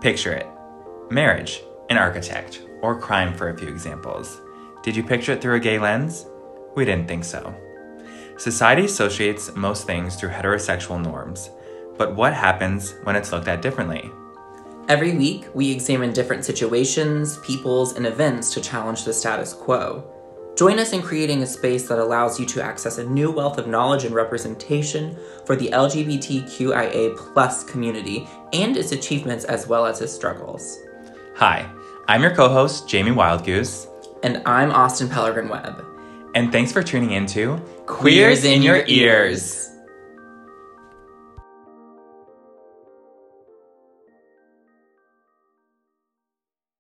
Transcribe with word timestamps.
Picture 0.00 0.32
it 0.32 0.46
marriage, 1.10 1.60
an 1.90 1.96
architect, 1.96 2.62
or 2.82 3.00
crime 3.00 3.34
for 3.34 3.48
a 3.48 3.58
few 3.58 3.66
examples. 3.66 4.40
Did 4.84 4.94
you 4.94 5.02
picture 5.02 5.32
it 5.32 5.42
through 5.42 5.56
a 5.56 5.60
gay 5.60 5.80
lens? 5.80 6.26
We 6.76 6.84
didn't 6.84 7.08
think 7.08 7.24
so. 7.24 7.52
Society 8.36 8.84
associates 8.84 9.50
most 9.56 9.86
things 9.86 10.14
through 10.14 10.28
heterosexual 10.28 11.02
norms, 11.02 11.50
but 11.96 12.14
what 12.14 12.32
happens 12.32 12.94
when 13.02 13.16
it's 13.16 13.32
looked 13.32 13.48
at 13.48 13.60
differently? 13.60 14.08
Every 14.88 15.16
week, 15.16 15.48
we 15.52 15.72
examine 15.72 16.12
different 16.12 16.44
situations, 16.44 17.38
peoples, 17.38 17.96
and 17.96 18.06
events 18.06 18.54
to 18.54 18.60
challenge 18.60 19.04
the 19.04 19.12
status 19.12 19.52
quo. 19.52 20.08
Join 20.58 20.80
us 20.80 20.92
in 20.92 21.02
creating 21.02 21.44
a 21.44 21.46
space 21.46 21.86
that 21.86 22.00
allows 22.00 22.40
you 22.40 22.44
to 22.46 22.60
access 22.60 22.98
a 22.98 23.04
new 23.04 23.30
wealth 23.30 23.58
of 23.58 23.68
knowledge 23.68 24.04
and 24.04 24.12
representation 24.12 25.16
for 25.44 25.54
the 25.54 25.68
LGBTQIA 25.68 27.16
plus 27.16 27.62
community 27.62 28.26
and 28.52 28.76
its 28.76 28.90
achievements 28.90 29.44
as 29.44 29.68
well 29.68 29.86
as 29.86 30.00
its 30.00 30.12
struggles. 30.12 30.80
Hi, 31.36 31.70
I'm 32.08 32.22
your 32.22 32.34
co 32.34 32.48
host, 32.48 32.88
Jamie 32.88 33.12
Wildgoose. 33.12 33.86
And 34.24 34.42
I'm 34.46 34.72
Austin 34.72 35.06
Pellegrin 35.06 35.48
Webb. 35.48 35.84
And 36.34 36.50
thanks 36.50 36.72
for 36.72 36.82
tuning 36.82 37.12
into 37.12 37.58
Queers 37.86 38.44
in 38.44 38.60
Your 38.60 38.82
Ears. 38.88 39.67